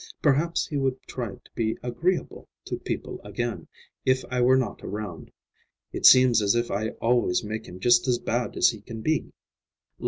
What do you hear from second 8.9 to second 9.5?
be."